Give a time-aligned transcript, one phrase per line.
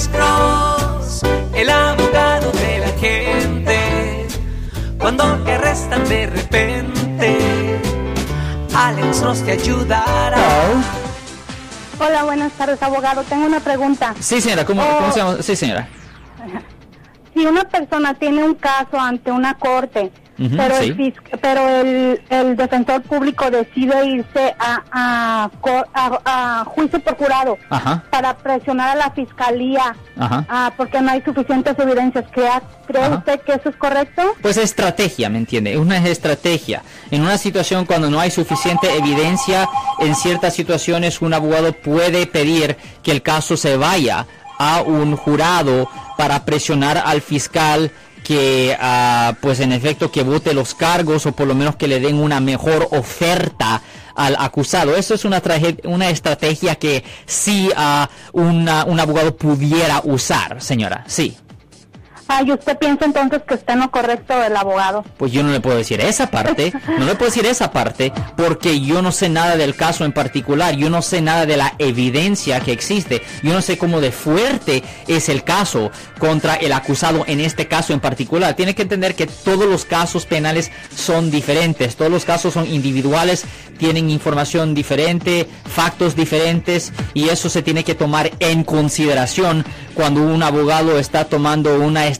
[0.00, 1.22] Alex Cross,
[1.54, 4.26] el abogado de la gente.
[4.98, 7.78] Cuando te arrestan de repente,
[8.74, 10.38] Alex Cross te ayudará.
[11.98, 13.22] Hola, buenas tardes, abogado.
[13.24, 14.14] Tengo una pregunta.
[14.20, 14.98] Sí, señora, ¿cómo, Oh.
[15.00, 15.36] cómo se llama?
[15.42, 15.88] Sí, señora.
[17.34, 20.10] Si una persona tiene un caso ante una corte,
[20.56, 20.88] Pero, sí.
[20.98, 26.20] el, pero el, el defensor público decide irse a, a, co- a-
[26.60, 30.46] a juicio por jurado Ajá, para presionar a la fiscalía ajá.
[30.48, 32.48] ah, porque no hay suficientes evidencias, ¿cree,
[32.86, 33.16] cree Ajá.
[33.18, 34.22] usted que eso es correcto?
[34.40, 35.76] Pues estrategia, ¿me entiende?
[35.76, 36.82] Una estrategia.
[37.10, 42.78] En una situación cuando no hay suficiente evidencia, en ciertas situaciones un abogado puede pedir
[43.02, 44.26] que el caso se vaya
[44.58, 47.90] a un jurado para presionar al fiscal
[48.30, 51.98] que, ah, pues en efecto, que vote los cargos o por lo menos que le
[51.98, 53.82] den una mejor oferta
[54.14, 54.94] al acusado.
[54.94, 55.42] Eso es una,
[55.82, 61.02] una estrategia que sí ah, un abogado pudiera usar, señora.
[61.08, 61.36] Sí.
[62.32, 65.04] Ah, ¿y usted piensa entonces que está en correcto el abogado?
[65.16, 68.80] Pues yo no le puedo decir esa parte, no le puedo decir esa parte porque
[68.80, 72.60] yo no sé nada del caso en particular, yo no sé nada de la evidencia
[72.60, 77.40] que existe, yo no sé cómo de fuerte es el caso contra el acusado en
[77.40, 78.54] este caso en particular.
[78.54, 83.44] Tiene que entender que todos los casos penales son diferentes, todos los casos son individuales,
[83.76, 89.64] tienen información diferente, factos diferentes y eso se tiene que tomar en consideración
[89.94, 92.19] cuando un abogado está tomando una estrategia